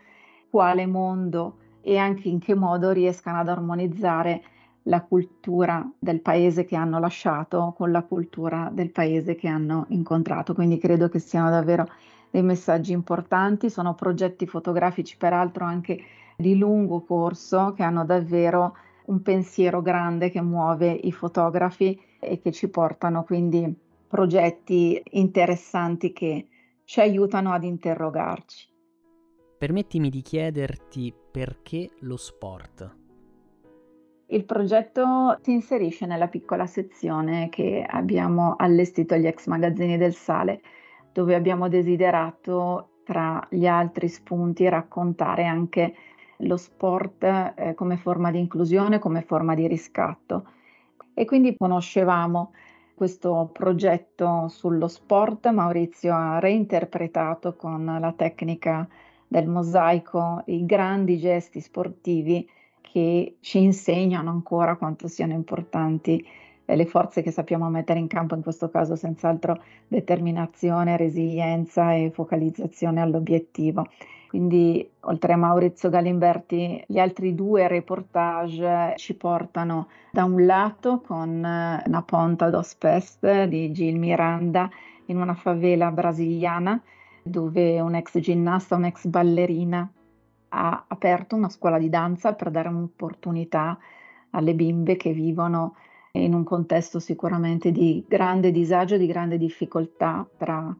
quale 0.51 0.85
mondo 0.85 1.57
e 1.81 1.97
anche 1.97 2.29
in 2.29 2.37
che 2.37 2.53
modo 2.53 2.91
riescano 2.91 3.39
ad 3.39 3.47
armonizzare 3.49 4.43
la 4.83 5.01
cultura 5.01 5.89
del 5.97 6.21
paese 6.21 6.65
che 6.65 6.75
hanno 6.75 6.99
lasciato 6.99 7.73
con 7.75 7.91
la 7.91 8.03
cultura 8.03 8.69
del 8.71 8.91
paese 8.91 9.33
che 9.33 9.47
hanno 9.47 9.87
incontrato. 9.89 10.53
Quindi 10.53 10.77
credo 10.77 11.09
che 11.09 11.17
siano 11.17 11.49
davvero 11.49 11.87
dei 12.29 12.43
messaggi 12.43 12.91
importanti, 12.91 13.71
sono 13.71 13.95
progetti 13.95 14.45
fotografici 14.45 15.17
peraltro 15.17 15.65
anche 15.65 15.99
di 16.37 16.55
lungo 16.55 17.01
corso 17.01 17.73
che 17.75 17.81
hanno 17.81 18.05
davvero 18.05 18.75
un 19.09 19.21
pensiero 19.21 19.81
grande 19.81 20.29
che 20.29 20.41
muove 20.41 20.91
i 20.91 21.11
fotografi 21.11 21.99
e 22.19 22.39
che 22.39 22.51
ci 22.51 22.69
portano 22.69 23.23
quindi 23.23 23.75
progetti 24.07 25.01
interessanti 25.11 26.13
che 26.13 26.47
ci 26.83 26.99
aiutano 26.99 27.51
ad 27.51 27.63
interrogarci. 27.63 28.67
Permettimi 29.57 30.09
di 30.09 30.21
chiederti 30.21 31.13
perché 31.31 31.89
lo 32.01 32.17
sport? 32.17 32.97
Il 34.27 34.45
progetto 34.45 35.37
si 35.41 35.51
inserisce 35.51 36.05
nella 36.05 36.27
piccola 36.27 36.67
sezione 36.67 37.49
che 37.49 37.83
abbiamo 37.87 38.55
allestito 38.57 39.15
agli 39.15 39.25
ex 39.25 39.47
magazzini 39.47 39.97
del 39.97 40.13
Sale, 40.13 40.61
dove 41.11 41.33
abbiamo 41.33 41.67
desiderato 41.67 43.01
tra 43.03 43.45
gli 43.49 43.65
altri 43.65 44.07
spunti 44.07 44.69
raccontare 44.69 45.45
anche 45.45 45.95
lo 46.39 46.57
sport 46.57 47.23
eh, 47.23 47.73
come 47.75 47.97
forma 47.97 48.31
di 48.31 48.39
inclusione, 48.39 48.99
come 48.99 49.21
forma 49.21 49.55
di 49.55 49.67
riscatto. 49.67 50.45
E 51.13 51.25
quindi 51.25 51.55
conoscevamo 51.57 52.53
questo 52.93 53.49
progetto 53.53 54.47
sullo 54.49 54.87
sport, 54.87 55.49
Maurizio 55.49 56.13
ha 56.13 56.39
reinterpretato 56.39 57.55
con 57.55 57.97
la 57.99 58.13
tecnica 58.13 58.87
del 59.27 59.47
mosaico 59.47 60.41
i 60.47 60.65
grandi 60.65 61.17
gesti 61.17 61.61
sportivi 61.61 62.49
che 62.81 63.37
ci 63.39 63.59
insegnano 63.61 64.31
ancora 64.31 64.75
quanto 64.75 65.07
siano 65.07 65.33
importanti 65.33 66.25
eh, 66.65 66.75
le 66.75 66.85
forze 66.85 67.21
che 67.21 67.31
sappiamo 67.31 67.69
mettere 67.69 67.99
in 67.99 68.07
campo, 68.07 68.35
in 68.35 68.41
questo 68.41 68.69
caso 68.69 68.95
senz'altro 68.95 69.61
determinazione, 69.87 70.97
resilienza 70.97 71.93
e 71.93 72.11
focalizzazione 72.11 73.01
all'obiettivo. 73.01 73.85
Quindi, 74.29 74.87
oltre 75.01 75.33
a 75.33 75.37
Maurizio 75.37 75.89
Galimberti, 75.89 76.83
gli 76.85 76.99
altri 76.99 77.33
due 77.33 77.67
reportage 77.67 78.93
ci 78.95 79.15
portano 79.15 79.87
da 80.11 80.23
un 80.23 80.45
lato 80.45 81.01
con 81.01 81.43
eh, 81.43 81.81
Una 81.83 82.03
ponta 82.03 82.51
dos 82.51 82.75
Pest 82.75 83.45
di 83.45 83.71
Gil 83.71 83.97
Miranda 83.97 84.69
in 85.05 85.19
una 85.19 85.33
favela 85.33 85.89
brasiliana 85.89 86.79
dove 87.23 87.79
un 87.79 87.95
ex 87.95 88.19
ginnasta, 88.19 88.75
un'ex 88.75 89.07
ballerina 89.07 89.91
ha 90.49 90.85
aperto 90.87 91.35
una 91.35 91.49
scuola 91.49 91.79
di 91.79 91.89
danza 91.89 92.33
per 92.33 92.51
dare 92.51 92.67
un'opportunità 92.67 93.79
alle 94.29 94.53
bimbe 94.53 94.95
che 94.95 95.11
vivono 95.11 95.75
in 96.11 96.35
un 96.35 96.43
contesto 96.43 96.99
sicuramente 96.99 97.71
di 97.71 98.05
grande 98.07 98.51
disagio, 98.51 98.95
di 98.95 99.07
grande 99.07 99.39
difficoltà 99.39 100.27
tra 100.37 100.75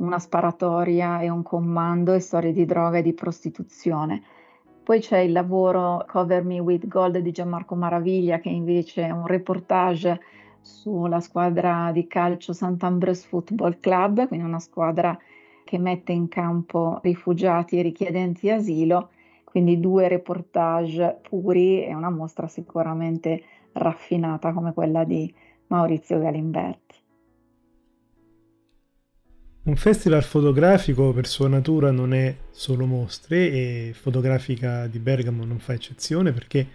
una 0.00 0.18
sparatoria 0.18 1.20
e 1.20 1.28
un 1.28 1.42
comando 1.42 2.12
e 2.12 2.20
storie 2.20 2.52
di 2.52 2.64
droga 2.64 2.98
e 2.98 3.02
di 3.02 3.14
prostituzione. 3.14 4.22
Poi 4.82 5.00
c'è 5.00 5.18
il 5.18 5.32
lavoro 5.32 6.04
Cover 6.08 6.42
Me 6.42 6.58
With 6.58 6.86
Gold 6.88 7.18
di 7.18 7.30
Gianmarco 7.30 7.74
Maraviglia, 7.74 8.38
che 8.38 8.48
invece 8.48 9.06
è 9.06 9.10
un 9.10 9.26
reportage 9.26 10.20
sulla 10.60 11.20
squadra 11.20 11.90
di 11.92 12.06
calcio 12.06 12.52
Sant'Ambrose 12.52 13.26
Football 13.28 13.78
Club, 13.78 14.26
quindi 14.26 14.44
una 14.44 14.58
squadra 14.58 15.16
che 15.64 15.78
mette 15.78 16.12
in 16.12 16.28
campo 16.28 16.98
rifugiati 17.02 17.78
e 17.78 17.82
richiedenti 17.82 18.50
asilo, 18.50 19.10
quindi 19.44 19.78
due 19.78 20.08
reportage 20.08 21.20
puri 21.22 21.84
e 21.84 21.94
una 21.94 22.10
mostra 22.10 22.48
sicuramente 22.48 23.42
raffinata 23.72 24.52
come 24.52 24.72
quella 24.72 25.04
di 25.04 25.32
Maurizio 25.68 26.18
Galimberti. 26.18 26.89
Un 29.62 29.76
festival 29.76 30.22
fotografico 30.22 31.12
per 31.12 31.26
sua 31.26 31.46
natura 31.46 31.90
non 31.90 32.14
è 32.14 32.34
solo 32.48 32.86
mostre 32.86 33.50
e 33.50 33.92
Fotografica 33.94 34.86
di 34.86 34.98
Bergamo 34.98 35.44
non 35.44 35.58
fa 35.58 35.74
eccezione 35.74 36.32
perché 36.32 36.66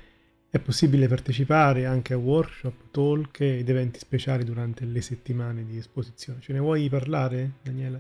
è 0.52 0.60
possibile 0.60 1.08
partecipare 1.08 1.88
anche 1.88 2.14
a 2.14 2.18
workshop, 2.18 2.92
talk 2.92 3.40
ed 3.40 3.68
eventi 3.68 3.98
speciali 3.98 4.44
durante 4.44 4.86
le 4.86 5.02
settimane 5.02 5.66
di 5.66 5.78
esposizione. 5.78 6.42
Ce 6.42 6.54
ne 6.54 6.60
vuoi 6.60 6.88
parlare, 6.88 7.54
Daniela? 7.64 8.00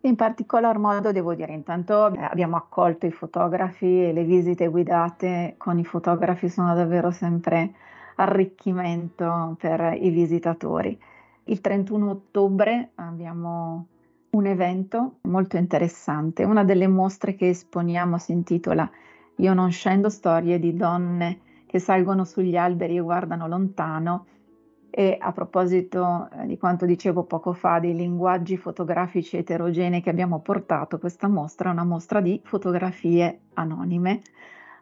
In 0.00 0.16
particolar 0.16 0.76
modo 0.76 1.12
devo 1.12 1.32
dire, 1.36 1.52
intanto 1.52 2.12
eh, 2.12 2.18
abbiamo 2.18 2.56
accolto 2.56 3.06
i 3.06 3.12
fotografi 3.12 4.06
e 4.06 4.12
le 4.12 4.24
visite 4.24 4.66
guidate 4.66 5.54
con 5.56 5.78
i 5.78 5.84
fotografi 5.84 6.48
sono 6.48 6.74
davvero 6.74 7.12
sempre 7.12 7.72
arricchimento 8.16 9.56
per 9.56 9.96
i 10.00 10.10
visitatori. 10.10 10.98
Il 11.44 11.60
31 11.60 12.10
ottobre 12.10 12.92
abbiamo 12.94 13.86
un 14.30 14.46
evento 14.46 15.18
molto 15.22 15.56
interessante. 15.58 16.44
Una 16.44 16.64
delle 16.64 16.88
mostre 16.88 17.34
che 17.34 17.50
esponiamo 17.50 18.18
si 18.18 18.32
intitola 18.32 18.90
Io 19.36 19.52
non 19.52 19.70
scendo 19.70 20.08
storie 20.08 20.58
di 20.58 20.74
donne 20.74 21.40
che 21.66 21.78
salgono 21.78 22.24
sugli 22.24 22.56
alberi 22.56 22.96
e 22.96 23.00
guardano 23.00 23.46
lontano 23.48 24.26
e 24.90 25.18
a 25.20 25.32
proposito 25.32 26.28
eh, 26.30 26.46
di 26.46 26.56
quanto 26.56 26.86
dicevo 26.86 27.24
poco 27.24 27.52
fa 27.52 27.80
dei 27.80 27.96
linguaggi 27.96 28.56
fotografici 28.56 29.36
eterogenei 29.36 30.00
che 30.00 30.08
abbiamo 30.08 30.38
portato, 30.38 31.00
questa 31.00 31.26
mostra 31.26 31.68
è 31.68 31.72
una 31.72 31.82
mostra 31.82 32.20
di 32.20 32.40
fotografie 32.44 33.40
anonime 33.54 34.22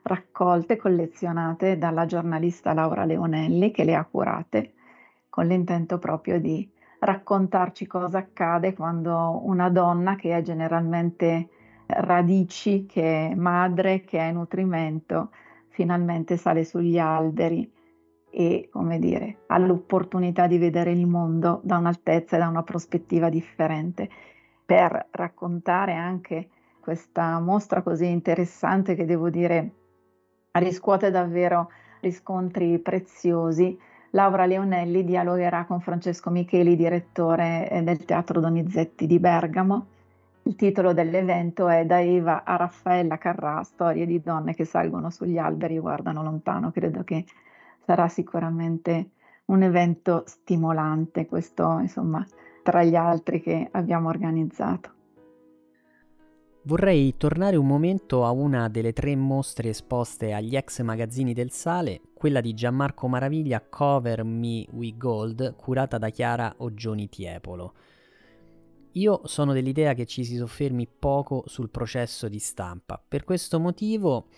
raccolte, 0.03 0.77
collezionate 0.77 1.79
dalla 1.79 2.05
giornalista 2.05 2.75
Laura 2.75 3.07
Leonelli 3.07 3.71
che 3.71 3.85
le 3.85 3.95
ha 3.95 4.05
curate 4.05 4.75
con 5.33 5.47
l'intento 5.47 5.99
proprio 5.99 6.39
di 6.39 6.71
raccontarci 6.99 7.87
cosa 7.87 8.19
accade 8.19 8.75
quando 8.75 9.41
una 9.45 9.71
donna 9.71 10.15
che 10.15 10.37
è 10.37 10.43
generalmente 10.43 11.49
radici, 11.87 12.85
che 12.85 13.31
è 13.31 13.35
madre, 13.35 14.03
che 14.03 14.19
è 14.19 14.31
nutrimento, 14.31 15.31
finalmente 15.69 16.37
sale 16.37 16.65
sugli 16.65 16.99
alberi 16.99 17.67
e, 18.29 18.69
come 18.71 18.99
dire, 18.99 19.39
ha 19.47 19.57
l'opportunità 19.57 20.47
di 20.47 20.59
vedere 20.59 20.93
il 20.93 21.07
mondo 21.07 21.63
da 21.65 21.79
un'altezza 21.79 22.37
e 22.37 22.39
da 22.39 22.49
una 22.49 22.63
prospettiva 22.63 23.31
differente 23.31 24.11
per 24.67 25.07
raccontare 25.13 25.95
anche 25.95 26.51
questa 26.79 27.41
mostra 27.41 27.81
così 27.81 28.07
interessante 28.07 28.95
che 28.95 29.07
devo 29.07 29.31
dire 29.31 29.71
riscuote 30.51 31.11
davvero 31.11 31.71
riscontri 32.01 32.79
preziosi. 32.81 33.79
Laura 34.15 34.45
Leonelli 34.45 35.05
dialogherà 35.05 35.65
con 35.65 35.81
Francesco 35.81 36.29
Micheli, 36.29 36.77
direttore 36.77 37.71
eh, 37.71 37.83
del 37.83 38.05
Teatro 38.05 38.41
Donizetti 38.41 39.07
di 39.07 39.19
Bergamo. 39.19 39.87
Il 40.43 40.55
titolo 40.55 40.93
dell'evento 40.93 41.69
è 41.69 41.87
Da 41.87 41.99
Eva 41.99 42.45
a 42.45 42.57
Raffaella 42.57 43.17
Carrà, 43.17 43.63
storie 43.63 44.05
di 44.05 44.21
donne 44.21 44.55
che 44.55 44.67
salgono 44.67 45.09
sugli 45.09 45.39
alberi 45.39 45.77
e 45.77 45.81
guardano 45.81 46.23
lontano. 46.23 46.71
Credo 46.71 47.05
che 47.05 47.25
sarà 47.87 48.07
sicuramente 48.09 49.13
un 49.47 49.63
evento 49.63 50.25
stimolante, 50.27 51.27
questo 51.27 51.79
insomma 51.79 52.25
tra 52.63 52.83
gli 52.83 52.95
altri 52.95 53.41
che 53.41 53.69
abbiamo 53.71 54.11
organizzato. 54.11 55.02
Vorrei 56.65 57.17
tornare 57.17 57.57
un 57.57 57.67
momento 57.67 58.25
a 58.25 58.31
una 58.31 58.69
delle 58.69 58.93
tre 58.93 59.17
mostre 59.17 59.71
esposte 59.71 60.33
agli 60.33 60.55
ex 60.55 60.81
magazzini 60.83 61.33
del 61.33 61.51
Sale, 61.51 62.01
quella 62.15 62.41
di 62.41 62.55
Gianmarco 62.55 63.09
Maraviglia 63.09 63.61
Cover 63.69 64.23
Me 64.23 64.65
with 64.71 64.97
Gold, 64.97 65.57
curata 65.57 65.99
da 65.99 66.09
Chiara 66.11 66.55
Oggioni 66.59 67.09
Tiepolo. 67.09 67.75
Io 68.93 69.23
sono 69.25 69.53
dell'idea 69.53 69.95
che 69.95 70.07
ci 70.07 70.23
si 70.23 70.37
soffermi 70.37 70.87
poco 70.87 71.43
sul 71.47 71.69
processo 71.69 72.29
di 72.29 72.39
stampa. 72.39 73.03
Per 73.09 73.25
questo 73.25 73.59
motivo 73.59 74.29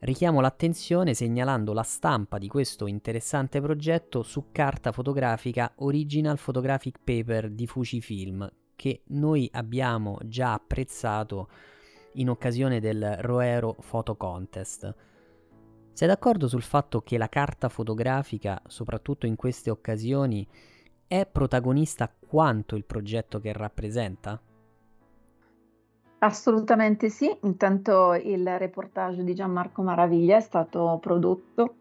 richiamo 0.00 0.42
l'attenzione 0.42 1.14
segnalando 1.14 1.72
la 1.72 1.82
stampa 1.82 2.36
di 2.36 2.48
questo 2.48 2.86
interessante 2.86 3.62
progetto 3.62 4.22
su 4.22 4.48
carta 4.52 4.92
fotografica 4.92 5.72
Original 5.76 6.38
Photographic 6.38 6.98
Paper 7.02 7.48
di 7.48 7.66
Fujifilm, 7.66 8.46
che 8.78 9.02
noi 9.06 9.50
abbiamo 9.54 10.20
già 10.22 10.52
apprezzato 10.52 11.48
in 12.12 12.30
occasione 12.30 12.78
del 12.78 13.16
Roero 13.22 13.74
Photo 13.90 14.14
Contest. 14.14 14.94
Sei 15.92 16.06
d'accordo 16.06 16.46
sul 16.46 16.62
fatto 16.62 17.00
che 17.00 17.18
la 17.18 17.28
carta 17.28 17.68
fotografica, 17.68 18.62
soprattutto 18.68 19.26
in 19.26 19.34
queste 19.34 19.70
occasioni, 19.70 20.46
è 21.08 21.26
protagonista 21.26 22.08
quanto 22.08 22.76
il 22.76 22.84
progetto 22.84 23.40
che 23.40 23.52
rappresenta? 23.52 24.40
Assolutamente 26.20 27.08
sì, 27.10 27.36
intanto 27.42 28.14
il 28.14 28.58
reportage 28.58 29.24
di 29.24 29.34
Gianmarco 29.34 29.82
Maraviglia 29.82 30.36
è 30.36 30.40
stato 30.40 30.98
prodotto 31.00 31.74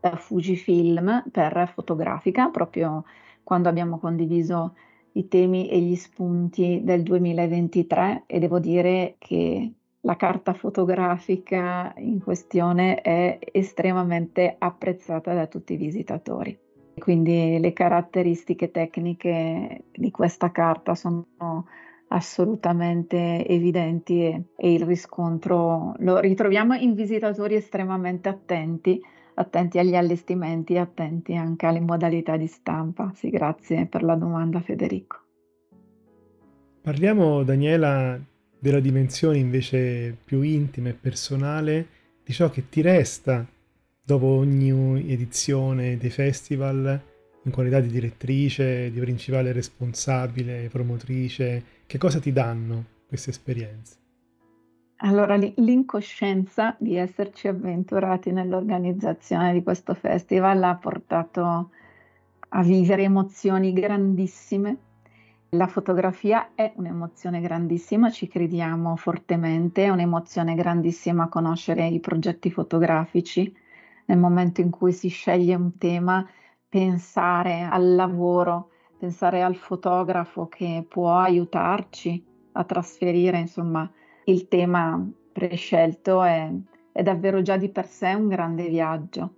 da 0.00 0.16
Fujifilm 0.16 1.24
per 1.30 1.70
fotografica, 1.72 2.50
proprio 2.50 3.04
quando 3.42 3.70
abbiamo 3.70 3.98
condiviso 3.98 4.74
i 5.16 5.28
temi 5.28 5.68
e 5.68 5.80
gli 5.80 5.96
spunti 5.96 6.80
del 6.82 7.02
2023 7.02 8.24
e 8.26 8.38
devo 8.38 8.58
dire 8.58 9.16
che 9.18 9.72
la 10.00 10.16
carta 10.16 10.52
fotografica 10.52 11.94
in 11.96 12.22
questione 12.22 13.00
è 13.00 13.38
estremamente 13.52 14.54
apprezzata 14.58 15.32
da 15.32 15.46
tutti 15.46 15.74
i 15.74 15.78
visitatori. 15.78 16.58
Quindi 16.98 17.58
le 17.58 17.72
caratteristiche 17.72 18.70
tecniche 18.70 19.84
di 19.92 20.10
questa 20.10 20.50
carta 20.50 20.94
sono 20.94 21.26
assolutamente 22.08 23.46
evidenti 23.46 24.24
e, 24.24 24.44
e 24.56 24.72
il 24.72 24.84
riscontro 24.84 25.94
lo 25.98 26.18
ritroviamo 26.18 26.74
in 26.74 26.94
visitatori 26.94 27.54
estremamente 27.54 28.28
attenti, 28.28 29.00
attenti 29.34 29.78
agli 29.78 29.94
allestimenti, 29.94 30.76
attenti 30.76 31.34
anche 31.34 31.66
alle 31.66 31.80
modalità 31.80 32.36
di 32.36 32.46
stampa. 32.46 33.12
Sì, 33.14 33.30
grazie 33.30 33.86
per 33.86 34.02
la 34.02 34.14
domanda 34.14 34.60
Federico. 34.60 35.18
Parliamo, 36.80 37.42
Daniela, 37.42 38.18
della 38.58 38.80
dimensione 38.80 39.38
invece 39.38 40.16
più 40.24 40.42
intima 40.42 40.90
e 40.90 40.94
personale 40.94 41.86
di 42.24 42.32
ciò 42.32 42.50
che 42.50 42.68
ti 42.68 42.80
resta 42.80 43.46
dopo 44.02 44.26
ogni 44.26 45.10
edizione 45.10 45.96
dei 45.96 46.10
festival 46.10 47.00
in 47.44 47.50
qualità 47.50 47.80
di 47.80 47.88
direttrice, 47.88 48.90
di 48.90 49.00
principale 49.00 49.52
responsabile, 49.52 50.68
promotrice, 50.70 51.62
che 51.86 51.98
cosa 51.98 52.18
ti 52.20 52.32
danno 52.32 52.84
queste 53.06 53.30
esperienze? 53.30 54.03
Allora, 54.98 55.36
l'incoscienza 55.36 56.76
di 56.78 56.96
esserci 56.96 57.48
avventurati 57.48 58.30
nell'organizzazione 58.30 59.52
di 59.52 59.62
questo 59.62 59.92
festival 59.94 60.62
ha 60.62 60.76
portato 60.76 61.70
a 62.48 62.62
vivere 62.62 63.02
emozioni 63.02 63.72
grandissime. 63.72 64.76
La 65.50 65.66
fotografia 65.66 66.54
è 66.54 66.72
un'emozione 66.76 67.40
grandissima, 67.40 68.10
ci 68.10 68.28
crediamo 68.28 68.96
fortemente, 68.96 69.84
è 69.84 69.88
un'emozione 69.88 70.54
grandissima 70.54 71.28
conoscere 71.28 71.86
i 71.86 72.00
progetti 72.00 72.50
fotografici. 72.50 73.54
Nel 74.06 74.18
momento 74.18 74.60
in 74.60 74.70
cui 74.70 74.92
si 74.92 75.08
sceglie 75.08 75.54
un 75.54 75.76
tema, 75.76 76.26
pensare 76.68 77.62
al 77.62 77.94
lavoro, 77.94 78.70
pensare 78.98 79.42
al 79.42 79.56
fotografo 79.56 80.46
che 80.48 80.84
può 80.88 81.16
aiutarci 81.18 82.24
a 82.52 82.64
trasferire, 82.64 83.38
insomma, 83.38 83.90
il 84.24 84.48
tema 84.48 85.06
prescelto 85.32 86.22
è, 86.22 86.50
è 86.92 87.02
davvero 87.02 87.42
già 87.42 87.56
di 87.56 87.68
per 87.68 87.86
sé 87.86 88.14
un 88.14 88.28
grande 88.28 88.68
viaggio. 88.68 89.34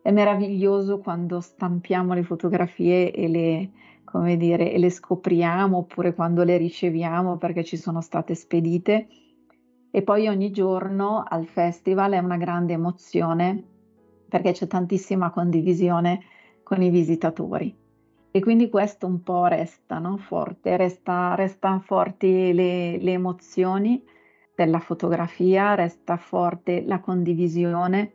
È 0.00 0.10
meraviglioso 0.10 0.98
quando 0.98 1.40
stampiamo 1.40 2.14
le 2.14 2.22
fotografie 2.22 3.12
e 3.12 3.28
le, 3.28 3.70
come 4.04 4.36
dire, 4.36 4.72
e 4.72 4.78
le 4.78 4.90
scopriamo 4.90 5.78
oppure 5.78 6.14
quando 6.14 6.44
le 6.44 6.56
riceviamo 6.56 7.36
perché 7.36 7.64
ci 7.64 7.76
sono 7.76 8.00
state 8.00 8.34
spedite. 8.34 9.08
E 9.90 10.02
poi 10.02 10.28
ogni 10.28 10.50
giorno 10.50 11.24
al 11.26 11.46
festival 11.46 12.12
è 12.12 12.18
una 12.18 12.36
grande 12.36 12.74
emozione 12.74 13.62
perché 14.28 14.52
c'è 14.52 14.66
tantissima 14.66 15.30
condivisione 15.30 16.20
con 16.62 16.82
i 16.82 16.90
visitatori. 16.90 17.74
E 18.30 18.40
quindi 18.40 18.68
questo 18.68 19.06
un 19.06 19.22
po' 19.22 19.46
resta 19.46 19.98
no? 19.98 20.18
forte, 20.18 20.76
resta, 20.76 21.34
restano 21.34 21.80
forti 21.80 22.52
le, 22.52 22.98
le 22.98 23.12
emozioni 23.12 24.02
della 24.64 24.80
fotografia, 24.80 25.76
resta 25.76 26.16
forte 26.16 26.82
la 26.84 26.98
condivisione. 26.98 28.14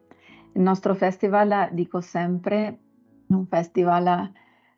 Il 0.52 0.62
nostro 0.62 0.94
festival, 0.94 1.70
dico 1.72 2.02
sempre, 2.02 2.80
un 3.28 3.46
festival 3.48 4.30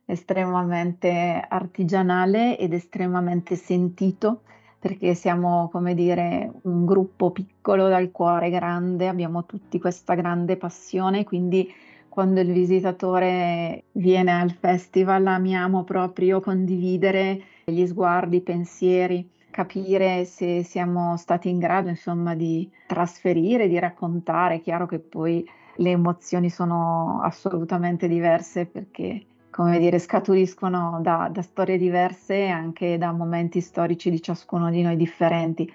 estremamente 0.05 1.43
artigianale 1.47 2.59
ed 2.59 2.71
estremamente 2.71 3.55
sentito 3.55 4.41
perché 4.77 5.15
siamo, 5.15 5.67
come 5.71 5.95
dire, 5.95 6.51
un 6.61 6.85
gruppo 6.85 7.31
piccolo 7.31 7.87
dal 7.87 8.11
cuore 8.11 8.51
grande, 8.51 9.07
abbiamo 9.07 9.47
tutti 9.47 9.79
questa 9.79 10.13
grande 10.13 10.57
passione, 10.57 11.23
quindi 11.23 11.67
quando 12.07 12.41
il 12.41 12.51
visitatore 12.51 13.85
viene 13.93 14.31
al 14.31 14.51
festival 14.51 15.25
amiamo 15.25 15.83
proprio 15.83 16.39
condividere 16.41 17.41
gli 17.65 17.83
sguardi, 17.87 18.37
i 18.37 18.41
pensieri, 18.41 19.27
capire 19.55 20.25
se 20.25 20.63
siamo 20.63 21.15
stati 21.15 21.47
in 21.47 21.59
grado, 21.59 21.87
insomma, 21.87 22.35
di 22.35 22.69
trasferire, 22.87 23.69
di 23.69 23.79
raccontare. 23.79 24.55
È 24.55 24.61
chiaro 24.61 24.85
che 24.85 24.99
poi 24.99 25.47
le 25.77 25.91
emozioni 25.91 26.49
sono 26.49 27.21
assolutamente 27.23 28.09
diverse 28.09 28.65
perché 28.65 29.25
come 29.49 29.79
dire, 29.79 29.97
scaturiscono 29.99 30.99
da, 31.01 31.29
da 31.31 31.41
storie 31.41 31.77
diverse 31.77 32.35
e 32.35 32.49
anche 32.49 32.97
da 32.97 33.13
momenti 33.13 33.61
storici 33.61 34.09
di 34.09 34.21
ciascuno 34.21 34.69
di 34.69 34.81
noi 34.81 34.97
differenti. 34.97 35.71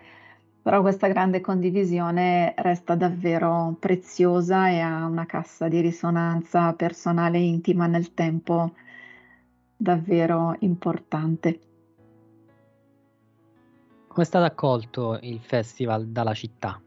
Però 0.61 0.83
questa 0.83 1.09
grande 1.09 1.41
condivisione 1.41 2.53
resta 2.59 2.95
davvero 2.95 3.75
preziosa 3.81 4.69
e 4.69 4.81
ha 4.81 5.07
una 5.07 5.25
cassa 5.25 5.69
di 5.69 5.81
risonanza 5.81 6.75
personale 6.75 7.39
e 7.39 7.47
intima 7.47 7.87
nel 7.87 8.13
tempo 8.13 8.73
davvero 9.75 10.55
importante. 10.59 11.70
Come 14.13 14.25
è 14.25 14.27
stato 14.27 14.45
accolto 14.45 15.21
il 15.23 15.39
festival 15.39 16.09
dalla 16.09 16.35
città? 16.35 16.83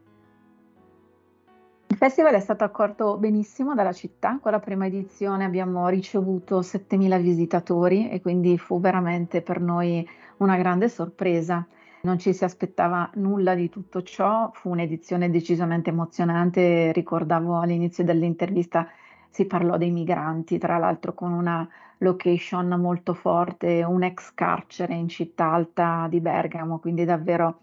Il 1.86 1.96
festival 1.96 2.34
è 2.34 2.40
stato 2.40 2.64
accolto 2.64 3.16
benissimo 3.16 3.74
dalla 3.74 3.94
città, 3.94 4.38
con 4.42 4.52
la 4.52 4.58
prima 4.58 4.84
edizione 4.84 5.46
abbiamo 5.46 5.88
ricevuto 5.88 6.60
7.000 6.60 7.18
visitatori 7.22 8.10
e 8.10 8.20
quindi 8.20 8.58
fu 8.58 8.78
veramente 8.78 9.40
per 9.40 9.58
noi 9.58 10.06
una 10.38 10.58
grande 10.58 10.90
sorpresa. 10.90 11.66
Non 12.02 12.18
ci 12.18 12.34
si 12.34 12.44
aspettava 12.44 13.10
nulla 13.14 13.54
di 13.54 13.70
tutto 13.70 14.02
ciò, 14.02 14.50
fu 14.52 14.68
un'edizione 14.68 15.30
decisamente 15.30 15.88
emozionante, 15.88 16.92
ricordavo 16.92 17.58
all'inizio 17.58 18.04
dell'intervista 18.04 18.86
si 19.34 19.46
parlò 19.46 19.76
dei 19.76 19.90
migranti, 19.90 20.58
tra 20.58 20.78
l'altro 20.78 21.12
con 21.12 21.32
una 21.32 21.68
location 21.98 22.68
molto 22.80 23.14
forte, 23.14 23.82
un 23.82 24.04
ex 24.04 24.32
carcere 24.32 24.94
in 24.94 25.08
città 25.08 25.50
alta 25.50 26.06
di 26.08 26.20
Bergamo, 26.20 26.78
quindi 26.78 27.04
davvero 27.04 27.62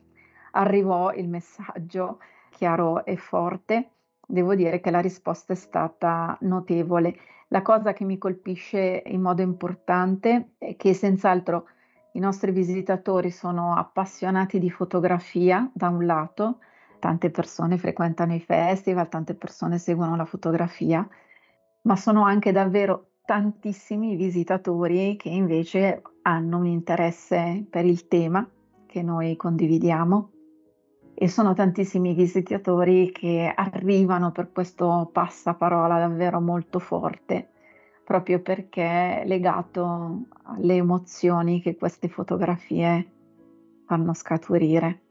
arrivò 0.51 1.13
il 1.13 1.29
messaggio 1.29 2.19
chiaro 2.49 3.05
e 3.05 3.15
forte 3.15 3.91
devo 4.27 4.53
dire 4.53 4.81
che 4.81 4.91
la 4.91 4.99
risposta 4.99 5.53
è 5.53 5.55
stata 5.55 6.37
notevole. 6.41 7.15
La 7.47 7.61
cosa 7.61 7.93
che 7.93 8.03
mi 8.03 8.17
colpisce 8.17 9.03
in 9.05 9.21
modo 9.21 9.41
importante 9.41 10.55
è 10.57 10.75
che 10.75 10.93
senz'altro 10.93 11.67
i 12.13 12.19
nostri 12.19 12.51
visitatori 12.51 13.31
sono 13.31 13.75
appassionati 13.77 14.59
di 14.59 14.69
fotografia 14.69 15.69
da 15.73 15.87
un 15.87 16.05
lato, 16.05 16.59
tante 16.99 17.29
persone 17.29 17.77
frequentano 17.77 18.33
i 18.33 18.41
festival, 18.41 19.07
tante 19.07 19.35
persone 19.35 19.77
seguono 19.77 20.17
la 20.17 20.25
fotografia, 20.25 21.07
ma 21.83 21.95
sono 21.95 22.23
anche 22.23 22.51
davvero 22.51 23.11
tantissimi 23.25 24.15
visitatori 24.15 25.15
che 25.15 25.29
invece 25.29 26.01
hanno 26.23 26.57
un 26.57 26.65
interesse 26.65 27.65
per 27.69 27.85
il 27.85 28.07
tema 28.07 28.47
che 28.85 29.01
noi 29.01 29.35
condividiamo 29.35 30.31
e 31.13 31.27
sono 31.27 31.53
tantissimi 31.53 32.13
visitatori 32.13 33.11
che 33.11 33.51
arrivano 33.55 34.31
per 34.31 34.51
questo 34.51 35.09
passaparola 35.13 35.99
davvero 35.99 36.41
molto 36.41 36.79
forte, 36.79 37.49
proprio 38.03 38.41
perché 38.41 39.21
è 39.21 39.23
legato 39.25 40.23
alle 40.43 40.75
emozioni 40.75 41.61
che 41.61 41.75
queste 41.77 42.09
fotografie 42.09 43.11
fanno 43.85 44.13
scaturire. 44.13 45.01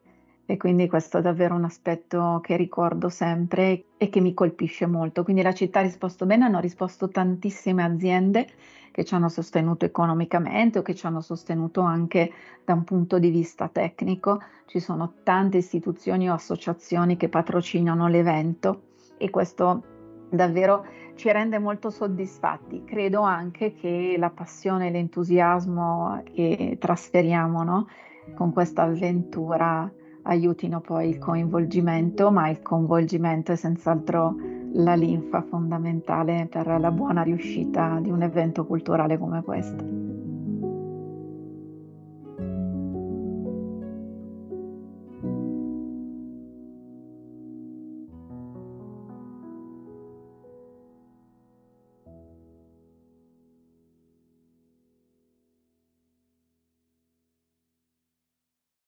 E 0.51 0.57
quindi 0.57 0.89
questo 0.89 1.19
è 1.19 1.21
davvero 1.23 1.55
un 1.55 1.63
aspetto 1.63 2.41
che 2.43 2.57
ricordo 2.57 3.09
sempre 3.09 3.85
e 3.97 4.09
che 4.09 4.21
mi 4.21 4.35
colpisce 4.35 4.85
molto. 4.85 5.23
Quindi 5.23 5.43
la 5.43 5.55
città 5.55 5.79
ha 5.79 5.83
risposto 5.83 6.27
bene, 6.27 6.45
hanno 6.45 6.59
risposto 6.59 7.09
tantissime 7.09 7.85
aziende 7.85 8.49
che 8.91 9.05
ci 9.05 9.15
hanno 9.15 9.29
sostenuto 9.29 9.85
economicamente 9.85 10.81
o 10.81 10.83
che 10.83 10.97
ci 10.97 11.07
hanno 11.07 11.21
sostenuto 11.21 11.83
anche 11.83 12.33
da 12.65 12.73
un 12.73 12.83
punto 12.83 13.21
di 13.21 13.31
vista 13.31 13.69
tecnico. 13.69 14.43
Ci 14.67 14.81
sono 14.81 15.13
tante 15.23 15.59
istituzioni 15.59 16.29
o 16.29 16.35
associazioni 16.35 17.17
che 17.17 17.29
patrocinano 17.29 18.09
l'evento 18.09 18.89
e 19.19 19.31
questo 19.31 19.85
davvero 20.31 20.85
ci 21.15 21.31
rende 21.31 21.61
molto 21.61 21.91
soddisfatti. 21.91 22.83
Credo 22.83 23.21
anche 23.21 23.73
che 23.75 24.17
la 24.19 24.31
passione 24.31 24.89
e 24.89 24.91
l'entusiasmo 24.91 26.25
che 26.25 26.77
trasferiamo 26.81 27.63
no? 27.63 27.87
con 28.35 28.53
questa 28.53 28.83
avventura 28.83 29.89
aiutino 30.23 30.81
poi 30.81 31.09
il 31.09 31.19
coinvolgimento, 31.19 32.31
ma 32.31 32.49
il 32.49 32.63
coinvolgimento 32.63 33.53
è 33.53 33.57
senz'altro 33.57 34.35
la 34.73 34.95
linfa 34.95 35.43
fondamentale 35.43 36.47
per 36.49 36.67
la 36.79 36.91
buona 36.91 37.23
riuscita 37.23 37.99
di 38.01 38.11
un 38.11 38.23
evento 38.23 38.65
culturale 38.67 39.19
come 39.19 39.43
questo. 39.43 40.10